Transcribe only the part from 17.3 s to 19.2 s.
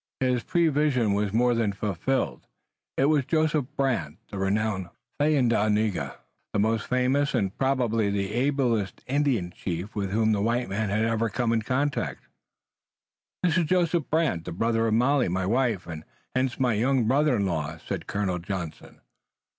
in law," said Colonel Johnson.